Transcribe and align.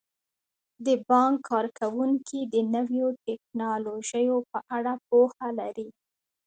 د 0.85 0.87
بانک 1.09 1.35
کارکوونکي 1.51 2.39
د 2.53 2.55
نویو 2.75 3.07
ټیکنالوژیو 3.25 4.37
په 4.51 4.59
اړه 4.77 4.93
پوهه 5.07 5.47
لري. 5.59 5.89